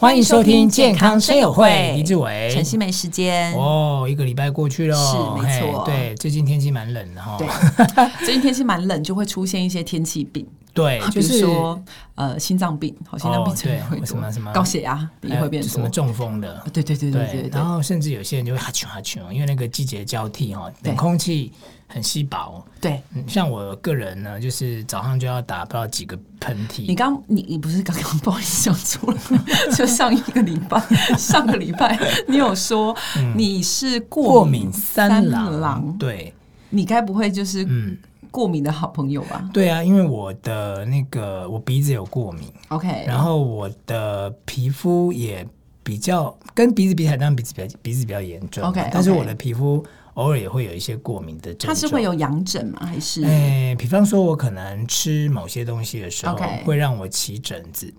[0.00, 3.52] 欢迎收听健康生友会，李志伟、陈曦梅时间。
[3.54, 5.82] 哦，一个礼拜过去了，是没错。
[5.84, 7.36] 对，最近天气蛮冷的哈。
[7.36, 7.48] 对，
[8.24, 10.46] 最近天气蛮冷，就会出现一些天气病。
[10.78, 11.82] 对，就是比如说
[12.14, 16.62] 呃，心脏病，好，心脏病这会什么什么高血压也会变什么中风的。
[16.72, 17.50] 对对对对对。
[17.52, 21.52] 然后甚至有些人就会哈啾哈啾，因为那个季节交替哈，冷空气
[21.88, 22.64] 很稀薄。
[22.80, 26.84] 对，像我个人呢，就是早上就要打不知道几个喷嚏。
[26.86, 29.18] 你刚你你不是刚刚不好意思讲错了？
[29.74, 30.80] 就上一个礼拜，
[31.18, 31.98] 上个礼拜
[32.28, 32.96] 你有说
[33.34, 36.32] 你是过敏三郎，对，
[36.70, 37.96] 你该不会就是嗯。
[38.30, 39.48] 过敏的好朋友吧？
[39.52, 45.46] 对啊，因为我的那个我鼻子有过敏，OK，然后我的皮肤也
[45.82, 51.74] 比较跟鼻子比起来，当然鼻子比较鼻子比较严重，OK，但是我的皮肤偶尔也会有一些过敏的症状。
[51.74, 52.80] 它是会有痒疹吗？
[52.84, 53.24] 还是？
[53.24, 57.92] 哎，比方说，我可能吃某些东西的时候.会让我起疹子。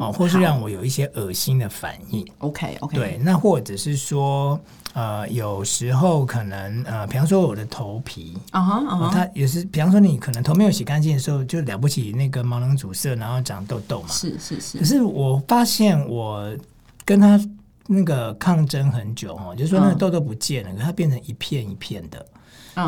[0.00, 2.26] 哦，或是让我有一些恶心的反应。
[2.38, 4.60] OK，OK，对，那或者是说，
[4.92, 14.08] 呃，有时候可能，呃，比方说我的头皮，啊哈，它也是，比方说你可能头没有洗干净的时候，就了不起那个毛囊阻塞，然后长痘痘嘛。
[14.08, 14.78] 是是是。
[14.78, 16.52] 可是我发现我
[17.04, 17.40] 跟他
[17.86, 22.24] 那个抗争很久哦，就是说那个痘痘不见了，可它变成一片一片的。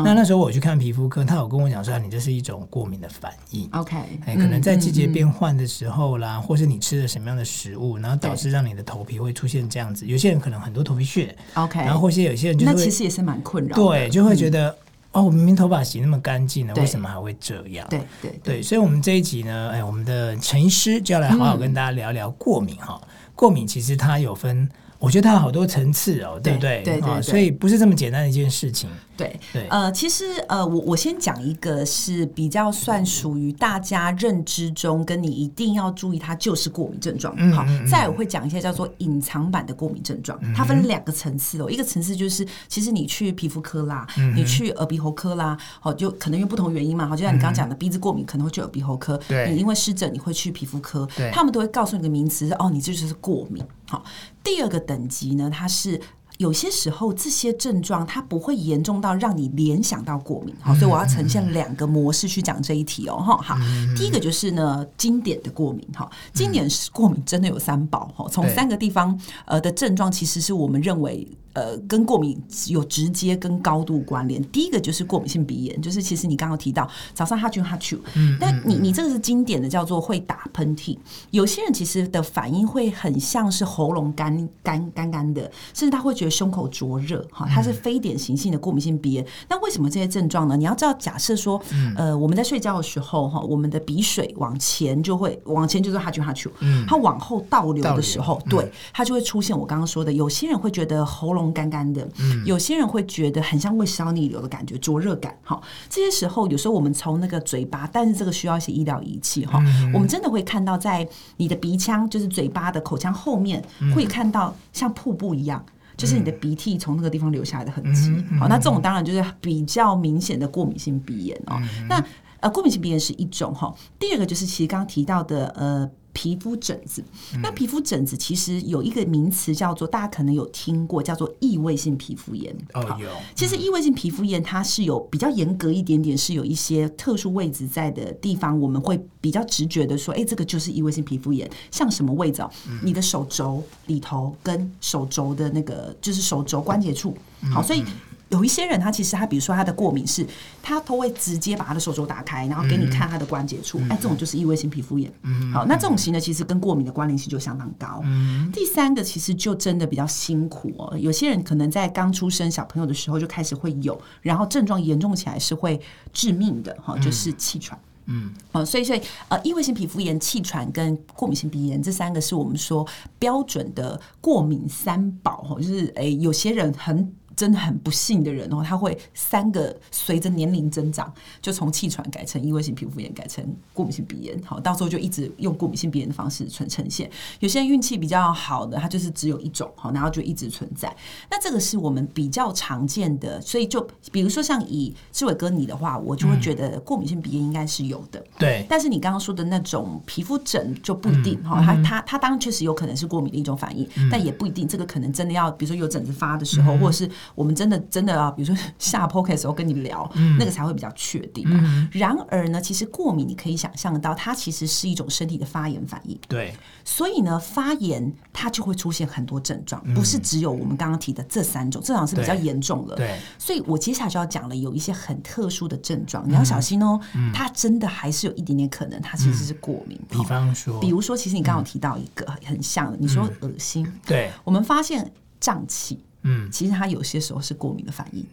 [0.01, 3.69] 那那时候我去看皮肤科，他有跟我讲说，你这是一种过敏的反应。
[3.73, 10.05] OK，哎，可能在季节变换的时候啦，或是你吃了什么样的食物，然后导致让你的头皮会出现这样子。
[10.05, 14.75] 有些人可能很多头皮屑，OK，然后或是有些人就那其实也是蛮困扰，对，就会觉得
[15.11, 17.85] 哦，我明明头发洗那么干净了，为什么还会这样？
[17.89, 23.01] 对对对，所以，我们这一集呢，哎，我们的陈医师就要来好好跟大家聊聊过敏哈。
[23.35, 24.69] 过敏其实它有分。
[25.03, 26.81] 我觉得它有好多层次哦，对不对？
[26.81, 28.89] 对对，所以不是这么简单的一件事情。
[29.17, 37.35] 对对，呃，其实呃，我我先讲一个是比较算属于大家认知中，跟你一定要注意，它就是过敏症状。
[37.51, 41.69] 好，再我会讲一些叫做隐藏版的过敏症状，它分两个层次哦。
[41.69, 49.19] 一个层次就是，其实你去皮肤科啦，你去耳鼻喉科啦，好，就可能因为不同原因嘛，好，就像你刚刚讲的鼻子过敏，可能会去耳鼻喉科。
[49.27, 51.05] 对，你因为湿疹，你会去皮肤科。
[51.17, 53.61] 对，他们都会告诉你个名词是哦，你这就是过敏。
[53.93, 54.03] 好，
[54.43, 56.01] 第二个等级呢，它是。
[56.39, 63.55] 有些时候这些症状它不会严重到让你联想到过敏，好，所以我要呈现两个模式去讲这一题哦，哈，好，
[63.95, 72.37] 第一个就是呢，经典的过敏，哈，经典是过敏真的有三宝，哈，从三个地方呃的症状其实是我们认为呃跟过敏
[72.67, 74.43] 有直接跟高度关联。
[74.49, 80.97] 第一个就是过敏性鼻炎，就是其实你刚刚提到早上哈啾哈啾，嗯，但你你这个是经典的叫做会打喷嚏，
[81.31, 85.43] 有些人其实的反应会很像是喉咙干干干干的，
[85.73, 86.33] 甚至他会觉得。
[86.33, 89.23] 胸口灼热，哈，它是非典型性的过敏性鼻炎。
[89.47, 90.57] 那为什么这些症状呢？
[90.57, 91.61] 你要知道，假设说，
[91.95, 100.11] 呃，我们在睡觉的时候，哈，我们的鼻水往前就会往前就是哈啾哈啾，嗯它往后倒流的时候，对，它就会出现我刚刚说的。
[100.11, 102.07] 有些人会觉得喉咙干干的，
[102.45, 105.59] 有些人会觉得很像胃烧逆流的感觉，灼热感，哈。
[105.89, 109.61] 这些时候，有时候我们从那个嘴巴，但是这个需要一些医疗仪器，哈，
[109.93, 113.63] 我们真的会看到在你的鼻腔，就是嘴巴的口腔后面，
[113.95, 115.65] 会看到像瀑布一样。
[115.95, 121.53] 就是你的鼻涕从那个地方流下来的痕迹，嗯嗯、好，那这种当然就是比较明显的过敏性鼻炎哦。
[121.61, 122.03] 嗯、那
[122.39, 125.89] 呃，过敏性鼻炎是一种哈，第二个就是其实刚刚提到的呃。
[126.13, 127.03] 皮肤疹子，
[127.41, 132.55] 那皮肤疹子其实有一个名词叫做，大家可能有听过，叫做异位性皮肤炎。
[132.73, 133.09] 哦，有。
[133.35, 141.49] 其实异位性皮肤炎它是有比较严格一点点，是有一些特殊位置在的地方，我们会比较直觉的说，哎，这个就是异位性皮肤炎。
[141.71, 142.43] 像什么位置？
[142.83, 147.17] 你的手肘里头跟手肘的那个，就是手肘关节处。
[147.51, 147.83] 好，所以。
[148.33, 150.25] 有一些人，他其实他比如说他的过敏是，
[150.61, 155.11] 他都会直接把他的手肘打开，然后给你看他的关节处，哎，这种就是异位性皮肤炎。
[155.21, 158.01] 嗯好，那这种型呢，其实跟过敏的关联性就相当高。
[158.03, 165.79] 嗯第三个其实就真的比较辛苦哦，有些人可能在刚出生小朋友的时候就开始会有，然后症状严重起来是会
[166.11, 167.79] 致命的哈，就是气喘。
[168.05, 172.85] 嗯，哦，所以所以呃，异位性皮肤炎、气喘跟过敏性鼻炎这三个是我们说
[173.19, 177.13] 标准的过敏三宝哈，就是哎，有些人很。
[177.35, 183.43] 真的很不幸的人哦，他会三个随着年龄增长，就从气喘改成异位性皮肤炎，改成
[183.73, 184.39] 过敏性鼻炎。
[184.43, 187.09] 好，到时候就一直用过敏性鼻炎的方式呈呈现。
[187.39, 190.95] 有些人运气比较好的，他就是只有一种，好，然后就一直存在。
[191.29, 198.23] 那这个是我们比较常见的，所以就比如说像以志伟哥你的话，我就会觉得过敏性鼻炎应该是有的。
[198.37, 204.67] 对、但是你刚刚说的那种皮肤疹就不一定哈，他他他当然确实有可能是过敏的一种反应，但也不一定。
[204.67, 211.43] 这个可能真的要比如说有疹子发的时候，或者是我们真的真的啊，比如说 下 podcast 的时候跟你聊，嗯、那个才会比较确定
[211.91, 216.17] 然而呢，其实过敏你可以想象到，它其实是一种身体的发炎反应。
[216.27, 216.53] 对，
[216.83, 222.95] 所以呢，发炎它就会出现很多症状，不是只有我们刚刚提的这三种，这种是比较严重的。
[222.95, 226.99] 对，所以我接下来就要讲了，有一些很特殊的症状，你要小心哦。
[227.15, 229.99] 嗯、它真的还是有一点点可能，它其实是过敏。
[230.09, 238.25] 嗯、比方说，比如说，其实你刚刚提到一个很像的，你说恶心，嗯、对，我们发现胀气，嗯，其实他有些时候是过敏的反应。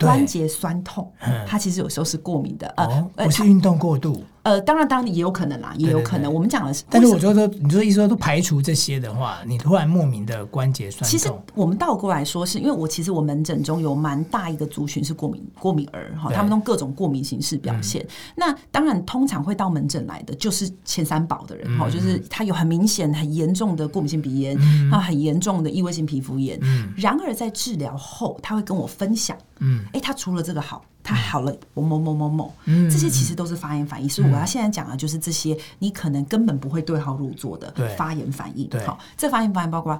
[0.00, 1.10] 关节酸痛，
[1.46, 4.22] 它其实有时候是过敏的，呃，不是运动过度。
[4.42, 6.32] 呃，当然，当然也有可能啦，也有可能。
[6.32, 18.06] 我们讲的是，但是我觉得，你说意思说都排除这些的话，你突然莫名的关节酸痛，其实我们倒过来说，是因为我其实我门诊中有蛮大一个族群是过敏过敏儿哈，他们用各种过敏形式表现。
[18.36, 24.56] 那当然，通常会到门诊来的就是前三宝的人哈，就是他有很明显很严重的过敏性鼻炎，
[24.92, 26.56] 他很严重的异位性皮肤炎。
[26.96, 29.36] 然而在治疗后，他会跟我分享，
[29.66, 30.84] 嗯，哎，他除了这个好。
[31.08, 34.08] 他好了，某某某某某，这些其实都是发炎反应。
[34.08, 38.68] 所以我要现在讲的就是这些，你可能根本不会对号入座的发炎反应。
[38.84, 39.96] 好，这发炎反应包括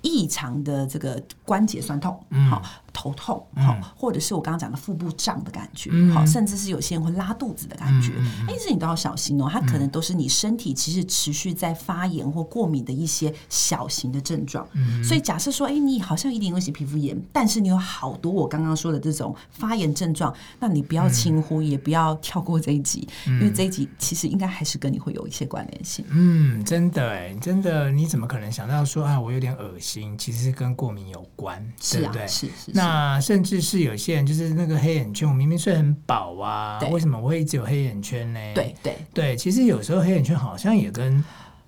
[0.00, 2.62] 异常的这个关节酸痛，好。
[2.94, 8.12] 头痛，好，或者是我刚刚讲的腹部胀的感觉，好，甚至是有些人会拉肚子的感觉，
[8.48, 14.66] 哎，这你都要小心哦，它可能都是你身体其实持续在发炎或过敏的一些小型的症状。
[15.02, 26.04] 所以假设说，哎，你好像一点有些皮肤炎，但是你有好多我刚刚说的这种发炎症状，那你不要轻忽，也不要跳过这一集，因为这一集其实应该还是跟你会有一些关联性。
[26.10, 31.60] 嗯，真的哎，真的，你怎么可能想到说啊，我有点恶心，其实是跟过敏有关，
[31.90, 32.26] 对不对？
[32.28, 32.72] 是是。
[32.72, 32.83] 那
[33.20, 38.40] 甚至是有些人就是那个黑眼圈，我明明睡很饱啊，为什么我会一直有黑眼圈呢？
[38.54, 38.96] 对对。
[39.12, 41.22] 对，其实有时候黑眼圈好像也跟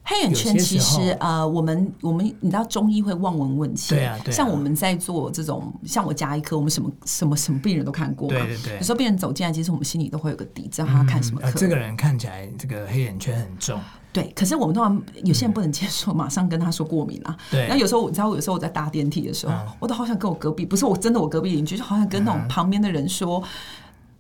[0.08, 4.32] 黑眼圈其实呃，我们我们你知道中医会望闻问切，对啊，对。
[4.32, 8.76] 像我们在做这种，像我家医科，我们什么什么什么病人都看过，对对对。
[8.76, 11.50] 有时候病人走进来，其实我们心里都会有个底，知道他看什么科。
[11.58, 13.80] 这个人看起来这个黑眼圈很重。
[14.12, 17.36] 对，可是我们通常有些人不能接受，马上跟他说过敏啊。
[17.50, 23.42] 对，那有时候你知道，有时候我在搭电梯的时候，我都好想跟我隔壁，不是我真的我隔壁邻居，就好想跟那种旁边的人说，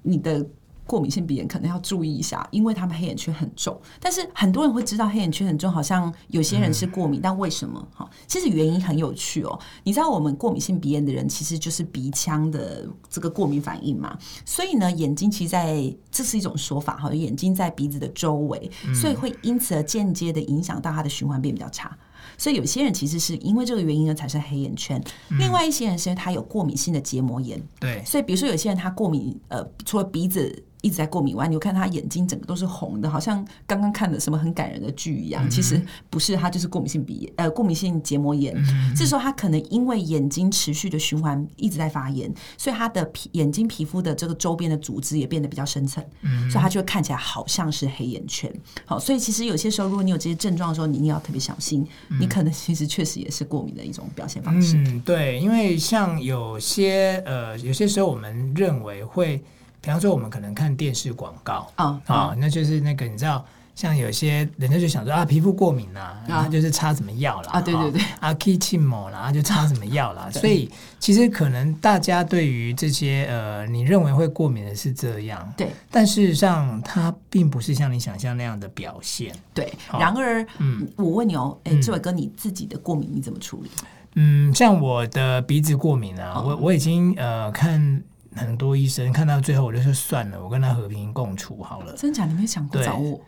[0.02, 0.44] 你的。
[0.86, 3.78] 过敏性鼻炎可能要注意一下，因为他们黑眼圈很重。
[4.00, 7.86] 但是很多人会知道黑眼圈很重，好像有些人是过敏，嗯、但为什么？
[7.92, 9.58] 哈，其实原因很有趣哦。
[9.82, 14.16] 你知道我们过敏性鼻炎的人，其实就是鼻腔的这个过敏反应嘛。
[14.44, 21.96] 所以呢，眼睛其实在这是一种说法哈，眼睛在鼻子的周围，所以会因此而间接的影响到它的循环变比较差。
[22.38, 27.60] 所以有些人其实是因为这个原因而产生黑眼圈，嗯、另外一些人是因为他有过敏性的结膜炎。
[27.80, 30.64] 对，所以比如说有些人他过敏，呃，除了鼻子。
[30.82, 35.46] 一直在过敏完，你看他眼睛整个都是红的，好像刚刚看的什么很感人的剧一样。
[35.46, 38.54] 嗯、其实不是，他就是过敏性鼻炎，呃，过敏性结膜炎。
[38.56, 48.52] 嗯、这时候他可能因为眼睛持续的循环一直在发炎，所以他的皮眼睛皮肤的这个周边的组织也变得比较深层，嗯、所以他就会看起来好像是黑眼圈。
[48.84, 54.76] 好，所以其实有些时候，如果你有这些症状的时候，你一定要特别小心，嗯、你可能其实确实也是过敏的一种表现方式。
[54.76, 59.42] 嗯，对，因为像有些呃，有些时候我们认为会。
[59.80, 63.44] 比方说，我们可能看电视广告啊，啊，那就是那个你知道，
[63.76, 70.28] 像有些人家就想说啊，皮肤过敏啦，他就是擦什么药啦，啊，对对对，啊，K 气膜啦，就擦什么药啦。
[70.30, 70.68] 所以
[70.98, 79.32] 其实可能大家对于这些呃，你认为会过敏的是这样，对，但事实上它并不是像你想象那样的表现。
[79.54, 83.70] 对，然而，嗯，我问你哦，哎，志伟哥，你自己的过敏你怎么处理？
[84.14, 88.02] 嗯，像我的鼻子过敏啊，我我已经呃看。
[88.36, 91.92] 很多医生看到最后，我就说算了，我跟他和平共处好了。
[91.96, 92.24] 真假？
[92.26, 93.20] 你没想过找我？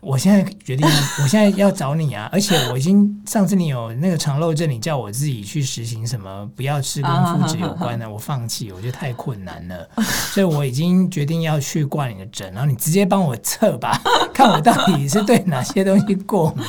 [0.00, 0.84] 我现在决定，
[1.22, 2.28] 我现在要找你啊！
[2.34, 9.88] 而且我已经上次你有那个肠漏症，你叫我自己去实行什么不要吃跟肤质有关的，我放弃，我觉得太困难了。
[10.34, 13.96] 所以我已经决定要去挂你的诊，然后你直接帮我测吧，
[14.34, 16.64] 看我到底是对哪些东西过敏。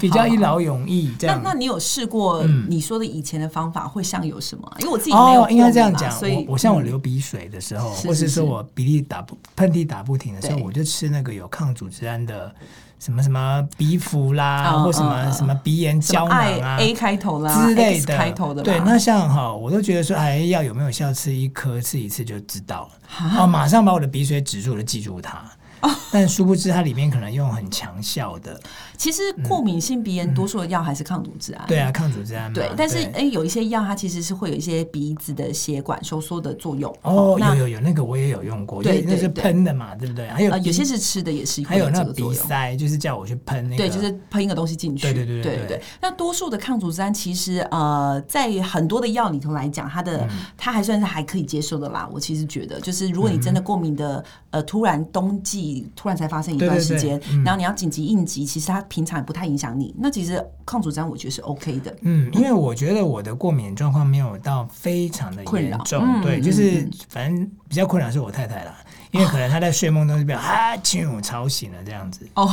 [0.00, 1.40] 比较一劳永逸，这样。
[1.42, 4.72] 那那你有试过你说的以前的方法会像有什么？
[4.80, 6.10] 因为我自己没有，应该这样讲。
[6.10, 12.52] 所以，我像我流鼻水的时候，或是说我鼻涕打不喷嚏打不停的时候，我就吃那个有抗组织胺的
[12.98, 18.62] 什么什么鼻服啦，或什么什么鼻炎胶囊啊，A 开头啦之类的开头的。
[18.62, 23.26] 对，那像哈，我都觉得说，哎，药有没有效，吃一颗吃一次就知道了。
[23.40, 25.42] 啊，马上把我的鼻水止住了，记住它。
[26.12, 28.60] 但殊不知它里面可能用很强效的。
[28.96, 31.66] 其实过敏性鼻炎多数的药还是抗组织胺。
[31.66, 32.52] 对啊，抗组织胺。
[32.52, 36.94] 对，但是哎，有一些药它其实是会有一些鼻子的血管收缩的作用。
[37.02, 40.28] 哦，有有有，那个我也有用过，对，那是喷的嘛，对不对？
[40.28, 45.02] 还有有些是吃的，也是还有那个鼻塞，就是叫我去喷那个，对，就是喷一个东西进去。
[45.02, 45.82] 对对对对对。
[46.02, 52.08] 那多数的抗组织胺其实呃，在很多的药里头来讲，它的它还算是还可以接受的啦。
[52.12, 59.94] 我其实觉得，就是如果你真的过敏的，呃，突然冬季突然才发生一段时间，然后你要紧急应急，其实它平常也不太影响你。
[59.98, 61.94] 那其实抗组织胺我觉得是 OK 的。
[62.02, 68.76] 嗯，因为我觉得我的过敏状况没有到非常的严重，对，就是反正比较困扰是我太太啦。
[69.10, 72.26] 因为可能他在睡梦中就被啊，亲我吵醒了这样子。
[72.34, 72.48] 哦，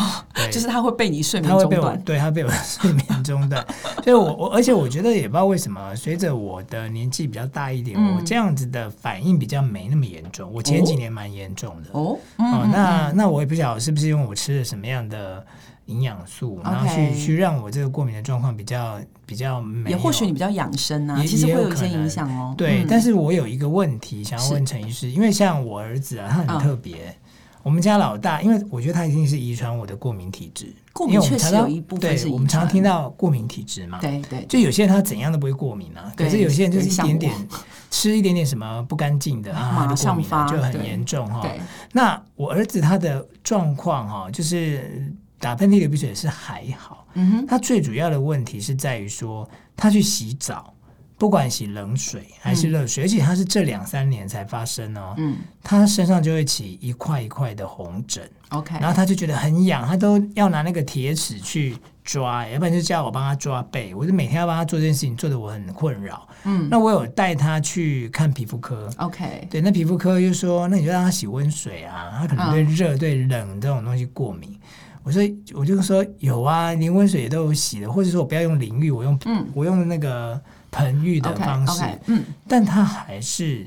[0.51, 3.65] 就是他会被你睡眠中断，对他被我睡眠中断，
[4.03, 10.51] 所以我我而且我觉得也不知道为什么，随着我的年纪比较大一点，我这样子的反应比较没那么严重。
[10.53, 11.89] 我前几年蛮严重的。
[11.93, 15.45] 哦，哦，那那我也不晓得是不是因为我吃了什么样的。
[15.87, 22.53] 营养素，然后去.去让我这个过敏的状况比较比较没有，也或许你比较养生啊，其实会有一些影响哦。
[22.57, 26.95] 对，嗯、但是我有一个问题想要问陈医师，因为像我儿子啊，他很特别。
[27.09, 27.15] 嗯、
[27.63, 30.73] 我们家老大，因为我觉得他一定是遗传我的过敏体质。
[30.93, 32.27] 过敏确实有一部分是。
[32.27, 37.47] 我们常常听到过敏体质嘛，对对，就有些人他怎样都不会过敏啊，可是有些人就是一点点
[37.89, 41.41] 吃一点点什么不干净的啊，马上发就很严重哈。
[41.41, 41.59] 对
[41.93, 45.13] 那我儿子他的状况哈，就是。
[45.39, 50.73] 打喷嚏、流鼻水是还好，嗯哼，他最主要的问题是在于说，他去洗澡，
[51.17, 74.59] 不管洗冷水还是热水，嗯、而且他是这两三年才发生哦，嗯，他身上就会起一块一块的红疹，OK，然后他就觉得很痒，他都要拿那个铁尺去抓，要不然就叫我帮他抓背，我就每天要帮他做这件事情，做的我很困扰，嗯，那我有带他去看皮肤科，OK，对，那皮肤科就说，那你就让他洗温水啊，他可能对热、嗯、对冷这种东西过敏。
[75.07, 75.23] 我说，
[75.53, 80.37] 我就说有啊，连温水也都有洗的，或者说我不要用淋浴，我用、嗯、我用那个
[80.69, 83.65] 盆浴的方式，嗯，但他还是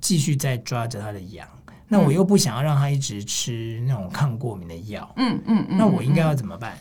[0.00, 6.76] 继续在抓着他的痒，嗯、那我又不想要让他一直吃那种抗过敏的药，嗯嗯，嗯，那我应该要怎么办？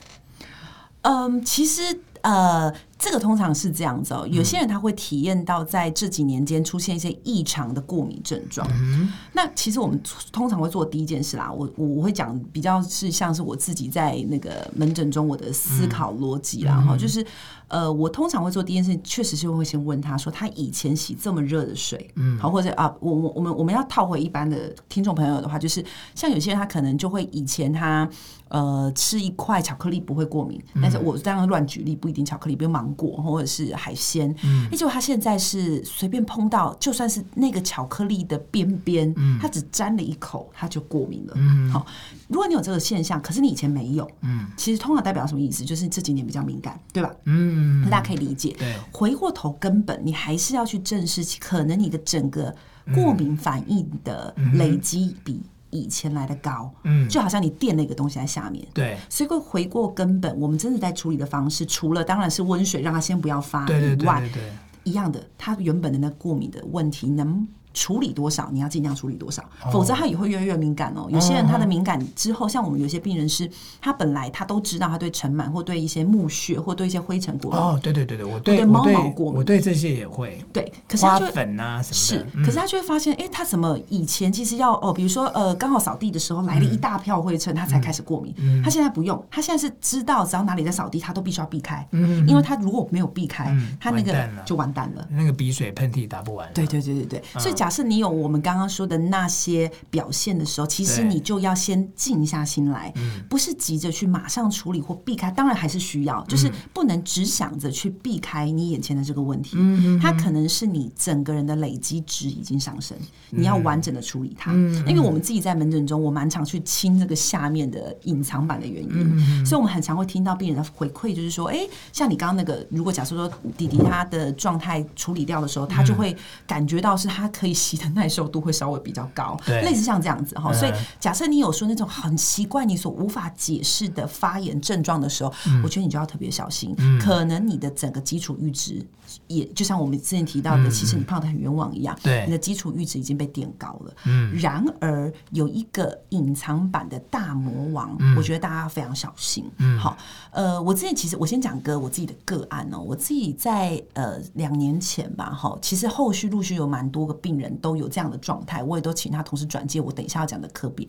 [1.03, 1.83] 嗯，其实
[2.23, 2.73] 呃。
[2.99, 8.69] 这个通常是这样子哦，有些人他会体验到在这几年间出现一些异常的过敏症状。
[8.73, 9.99] 嗯、那其实我们
[10.33, 17.25] 通常会做第一件事啦，我我我会讲比较是像是我自己在那个门诊中我的思考逻辑啦哈，嗯、就是
[17.69, 25.83] 呃，我通常会做第一件事，确实是会先问他说他以前洗这么热的水，嗯，好，或者啊，我我我们我们要套回一般的听众朋友的话，就是
[26.15, 28.09] 像有些人他可能就会以前他
[28.49, 32.99] 呃吃一块巧克力不会过敏，嗯、但是我这样乱举例不一定巧克力不用忙。
[32.99, 41.85] 果或者是海鲜，嗯，也就他现在是随便碰到，就算是那个巧克力的边边，嗯，他只沾了一口，他就过敏了，嗯，好，
[42.27, 45.63] 如果你有这个现象，可是你以前没有，嗯，其实通常代表什么意思？
[45.63, 47.09] 就是这几年比较敏感，对吧？
[47.23, 48.53] 嗯，大家可以理解。
[48.59, 52.53] 对，回过头根本你还是要去正视，可能你的整个
[52.93, 55.41] 过敏反应的累积比。
[55.71, 64.41] 以前来的高，嗯，就好像你垫了一个东西在下面，对，所以会回过根本，我们真的在处理的方式，除了当然是温水让它先不要发以外，对对对对对，
[64.83, 67.47] 一样的，它原本的那过敏的问题能。
[67.73, 71.07] 处理多少，你要尽量处理多少，否则他也会越来越敏感哦。
[71.09, 73.49] 有些人他的敏感之后，像我们有些病人是，
[73.81, 77.59] 他本来他都知道他对尘螨或对一些木屑或对一些灰尘过敏。
[77.59, 80.43] 哦，对对对对，我对猫毛过敏，我对这些也会。
[80.51, 82.31] 对，可是花粉啊什么的。
[82.31, 88.33] 是，可是他就会发现，哎，他怎么以前其实要哦，比如说呃，刚好扫地的时候来了一大票灰尘，他才开始过敏。
[88.63, 91.87] 他现在不用，他现在是知道只要哪里在扫地，他都必须要避开。
[91.91, 95.07] 嗯，因为他如果没有避开，他那个就完蛋了。
[95.11, 96.49] 那个鼻水喷嚏打不完。
[96.53, 102.93] 对对对对对，所以假设你有我们刚刚说的那些表现的时候，其实你就要先静下心来，
[103.27, 109.57] 不是急着去马上处理或避开，当然还是需要，就是不能只想着去避开你眼前的这个问题。
[109.59, 112.97] 嗯它可能是你整个人的累积值已经上升，
[113.29, 114.53] 你要完整的处理它。
[114.53, 126.15] 嗯因为我们自己在门诊中，我蛮常去清这个下面的隐藏版的原因，所以我们很常会听到病人的回馈，就是说，哎，像你刚刚那个，如果假设说弟弟他的状态处理掉的时候，他就会
[126.47, 130.51] 感觉到是他可以吸的耐受度会稍微比较高，类似像这样子哈。
[130.53, 138.85] 所以假设你有说那种很奇怪、你所无法解释的发炎症状的时候，嗯、我觉得你就要特别小心，嗯、可能你的整个基础阈值，
[139.25, 143.93] 也就像我们之前提到的，嗯、其实你胖的很冤枉一样，对，你的基础阈值已经被垫高了。
[144.05, 149.49] 嗯，然而有一个隐藏版的大魔王，嗯、我觉得大家非常小心。
[149.57, 149.97] 嗯，好，
[150.29, 157.39] 呃，我之前其实我先讲个我自己的个案哦，我自己在呃两年前吧，哈，其实后续陆续有蛮多个病。
[157.39, 160.85] 人都有这样的状态，我也都请他同时转介我等一下要讲的科别。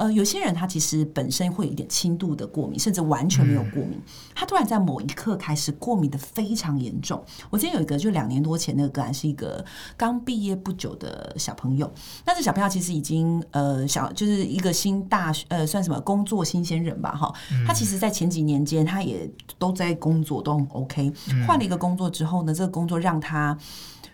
[0.00, 4.02] 呃，有些人他其实本身会有一点轻度的过敏，甚至完全没有过敏，嗯、
[4.34, 7.22] 他突然在某一刻开始过敏的非常严重。
[7.50, 9.62] 我今天有一个就两年多前那个个案，是一个
[9.98, 11.92] 刚毕业不久的小朋友，
[12.24, 17.30] 那这小朋友其实已经呃小就是一个新大学呃算什么工作新鲜人吧哈，
[17.66, 21.12] 他其实在前几年间他也都在工作都很 OK，
[21.46, 23.54] 换了一个工作之后呢，这个工作让他。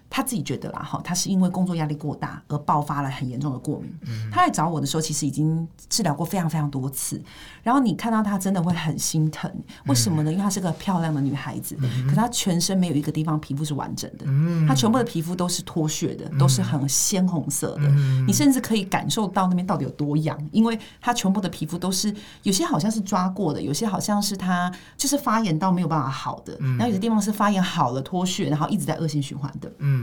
[0.09, 3.93] 他自己觉得啦，哈，他是因为工作压力过大而爆发了很严重的过敏。
[4.07, 7.23] 嗯、他来找我的时候，其实已经治疗过非常非常多次。
[7.63, 9.51] 然后你看到他真的会很心疼，
[9.87, 10.31] 为什么呢？
[10.31, 14.27] 因为她是个漂亮的女孩子，嗯、可她全身没有一个地方皮肤是完整的，
[14.69, 17.89] 她全部的皮肤都是脱屑的，都是很鲜红色的。
[18.27, 29.71] 你甚至可以感受到那边到底有多痒，因为她全部的皮肤都是有些好像是抓过的，有些好像是她就是发炎到没有办法好的，然后有的地方是发炎好了脱屑，然后一直在恶性循环的。
[29.79, 29.96] 嗯，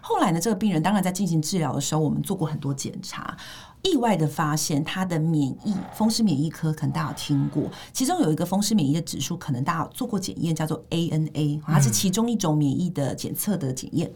[0.00, 3.36] 后来呢，这个病人当然在进行治疗的时候，我们做过很多检查，
[3.82, 14.10] 意外的发现他的免疫，风湿免疫科可能大家有听过，其中有一个风湿免疫的指数，可能大家有做过检验，叫做 ANA，它是其中一种免疫的检测的检验，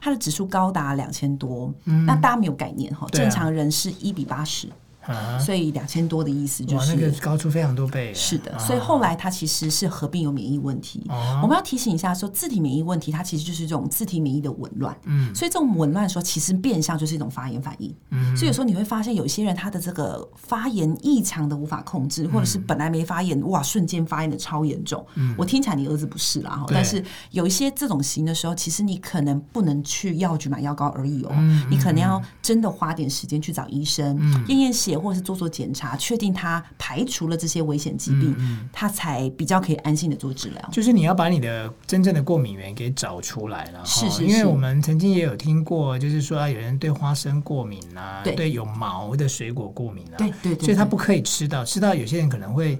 [0.00, 4.68] 它的指数高达两千多，那大家没有概念哈，正常人是一比八十。
[5.38, 8.12] 所以两千多的意思就是那个高出非常多倍。
[8.14, 11.02] 是的，所以后来它其实是合并有免疫问题。
[11.42, 14.96] 我们要提醒一下说，自体免疫问题它其实就是这种自体免疫的紊乱。
[15.04, 17.94] 嗯，所以这种紊乱的时候，其实变相就是一种发炎反应。
[18.10, 25.04] 嗯，所以有时候你会发现有些人他的这个发炎异常的无法控制，或者是本来没发炎，哇，瞬间发炎的超严重。
[25.16, 31.32] 嗯，我听起来你儿子不是啦哈，但是有一些这种型的时候，其实你可能不能去药局买药膏而已哦，
[31.68, 34.18] 你可能要真的花点时间去找医生
[34.48, 34.93] 验验血。
[34.98, 40.68] 或者是做做检查，确定他排除了这些危险疾病，嗯、他才比较可以安心的做治疗。
[40.72, 43.84] 就是你要把你的真正的过敏源给找出来了。
[43.84, 52.78] 是是是，因为我们曾经也有听过，就是说有人对花生过敏啊，对，对有毛的水果过敏啊，对对，对对，所以他不可以吃到，吃到有些人可能会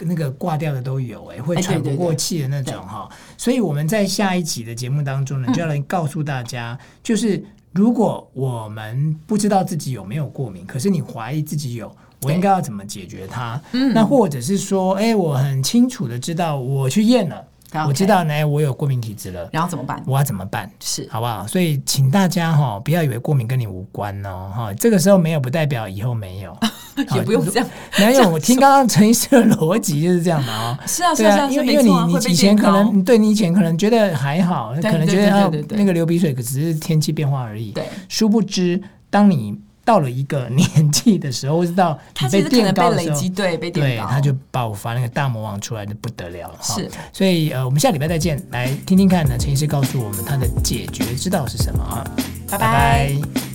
[0.00, 3.08] 那个挂掉的都有，哎，会喘不过气的那种哈。
[3.36, 7.44] 所以我们在下一集的节目当中呢， 就要来告诉大家，嗯、就是。
[7.74, 13.60] 如果我们不知道自己有没有过敏，可是你怀疑自己有，我应该要怎么解决它？
[13.72, 17.44] 嗯，那或者是说，哎，我很清楚的知道我去验了。
[17.72, 17.88] Okay.
[17.88, 20.00] 我知道呢，我有过敏体质了，然后怎么办？
[20.06, 20.70] 我要怎么办？
[20.78, 21.44] 是好不好？
[21.48, 26.56] 所以请大家哈，不要以为过敏跟你无关哦，哈，这个时候没有不代表以后没有，
[27.14, 27.68] 也不用这样。
[27.98, 30.76] 没有，我听刚刚陈医师的逻辑就是这样的哦。
[30.86, 37.72] 是啊，是啊，因为因为你你以前可能对你以前可能觉得还好，可能觉得那个流鼻水可只是天气变化而已。
[37.72, 38.80] 对，殊不知
[39.10, 39.58] 当你。
[39.86, 46.58] 到了一个年纪的时候，或者到你被垫高的时候，对，被垫高，对，他就爆发那个大魔王出来的不得了了。
[46.62, 52.02] 是，所以呃，我们下礼拜再见，来听听看呢，陈医师告诉我们他的解决之道是什么啊？
[52.50, 52.58] 拜拜。
[52.58, 53.53] 拜拜。